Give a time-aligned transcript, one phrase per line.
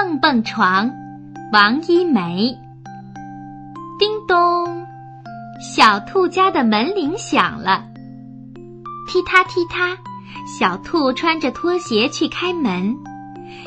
[0.00, 0.92] 蹦蹦床，
[1.52, 2.56] 王一梅。
[3.98, 4.86] 叮咚，
[5.60, 7.82] 小兔家的门铃响了。
[9.08, 9.98] 踢踏踢踏，
[10.56, 12.94] 小兔穿着拖鞋去开门，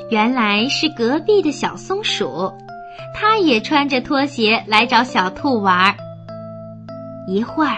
[0.10, 2.54] 原来是隔壁的小松鼠，
[3.14, 5.94] 它也穿着拖鞋来找小兔玩。
[7.28, 7.76] 一会儿，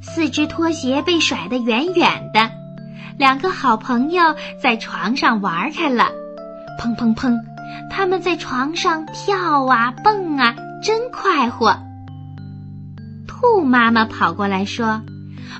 [0.00, 2.50] 四只拖鞋被甩得远远的，
[3.18, 6.08] 两个好朋友在床上玩开了。
[6.80, 7.38] 砰砰砰！
[7.90, 11.76] 他们在床上跳啊蹦啊，真快活。
[13.26, 15.02] 兔妈妈跑过来说：“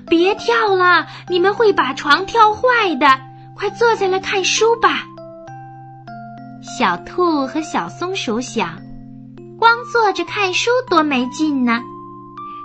[0.09, 3.06] 别跳了，你们会把床跳坏的。
[3.56, 5.04] 快坐下来看书吧。”
[6.78, 8.80] 小兔和小松鼠想，
[9.59, 11.80] 光坐着看书多没劲呢，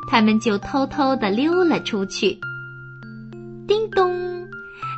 [0.10, 2.38] 他们就偷偷地溜了出去。
[3.68, 4.48] 叮咚，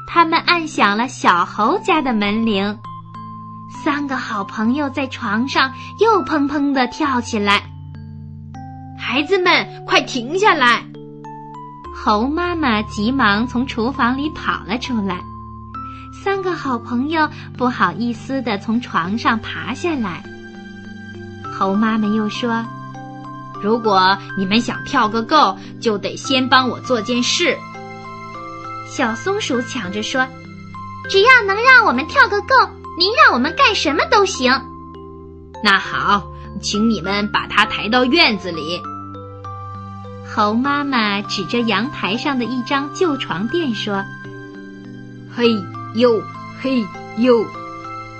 [0.08, 2.77] 他们按响了小猴家的门铃。
[3.70, 7.63] 三个好朋友在床上又砰砰地跳起来。
[8.99, 10.84] 孩子们，快停下来！
[11.96, 15.20] 猴妈妈急忙从厨房里跑了出来。
[16.24, 20.24] 三个好朋友不好意思地从床上爬下来。
[21.57, 22.65] 猴妈妈又说
[23.62, 27.57] ：“如果你们想跳个够，就得先帮我做件事。”
[28.90, 30.26] 小松鼠抢着说
[31.09, 32.48] ：“只要能让我们跳个够。”
[32.98, 34.51] 您让我们干什么都行。
[35.63, 36.23] 那好，
[36.62, 38.81] 请你们把它抬到院子里。
[40.26, 44.03] 猴妈妈指着阳台上的一张旧床垫说
[45.31, 45.51] ：“嘿
[45.95, 46.21] 呦，
[46.62, 46.84] 嘿
[47.18, 47.45] 呦！”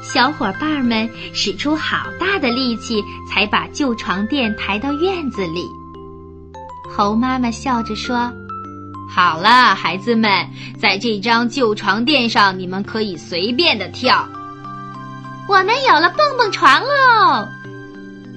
[0.04, 5.68] 小伙伴们使出好大的力气，才把旧床垫抬到院子里。
[6.96, 8.32] 猴妈妈笑着说
[9.10, 10.48] ：“好了，孩子们，
[10.80, 14.28] 在这张旧床垫上，你们可以随便的跳。”
[15.48, 17.48] 我们有了蹦蹦床喽！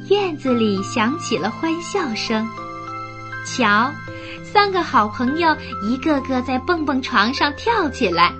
[0.08, 2.48] 院子里响起了欢笑声。
[3.44, 3.90] 瞧，
[4.44, 8.32] 三个好朋友一个个在蹦蹦床上跳起来，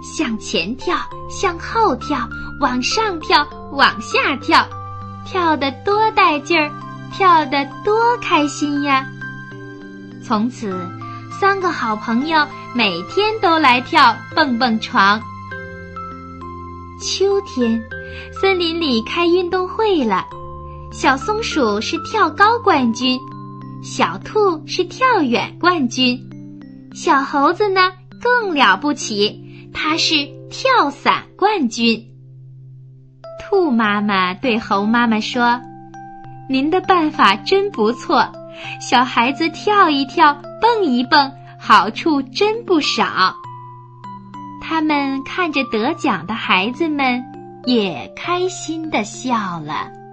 [0.00, 0.96] 向前跳，
[1.28, 2.28] 向后跳，
[2.60, 4.64] 往上跳，往下跳，
[5.26, 6.70] 跳得多带劲儿，
[7.12, 9.04] 跳得多开心呀！
[10.24, 10.88] 从此，
[11.40, 15.20] 三个好朋友每天都来跳蹦蹦床。
[17.00, 17.82] 秋天。
[18.40, 20.26] 森林里开运动会了，
[20.92, 23.18] 小松鼠是跳高冠军，
[23.82, 26.18] 小兔是跳远冠军，
[26.94, 27.92] 小猴子呢
[28.22, 32.04] 更了不起，它是跳伞冠军。
[33.40, 35.60] 兔妈妈对猴妈妈说
[36.48, 38.32] ：“您的办法真不错，
[38.80, 43.34] 小孩子跳一跳，蹦一蹦，好处真不少。”
[44.62, 47.22] 他们看着得奖的孩子们。
[47.66, 50.03] 也开心地笑了。